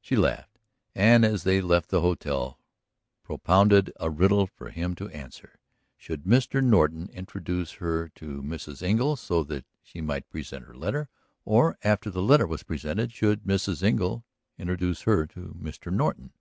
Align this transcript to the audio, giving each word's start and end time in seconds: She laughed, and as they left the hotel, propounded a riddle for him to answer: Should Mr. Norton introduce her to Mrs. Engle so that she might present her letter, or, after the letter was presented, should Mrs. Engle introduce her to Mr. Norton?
She 0.00 0.14
laughed, 0.14 0.60
and 0.94 1.24
as 1.24 1.42
they 1.42 1.60
left 1.60 1.88
the 1.88 2.00
hotel, 2.00 2.60
propounded 3.24 3.92
a 3.98 4.08
riddle 4.08 4.46
for 4.46 4.70
him 4.70 4.94
to 4.94 5.08
answer: 5.08 5.58
Should 5.96 6.22
Mr. 6.22 6.62
Norton 6.62 7.08
introduce 7.12 7.72
her 7.72 8.08
to 8.10 8.40
Mrs. 8.40 8.84
Engle 8.84 9.16
so 9.16 9.42
that 9.42 9.66
she 9.82 10.00
might 10.00 10.30
present 10.30 10.64
her 10.66 10.76
letter, 10.76 11.08
or, 11.44 11.76
after 11.82 12.08
the 12.08 12.22
letter 12.22 12.46
was 12.46 12.62
presented, 12.62 13.10
should 13.12 13.42
Mrs. 13.42 13.82
Engle 13.82 14.24
introduce 14.58 15.00
her 15.02 15.26
to 15.26 15.56
Mr. 15.60 15.92
Norton? 15.92 16.32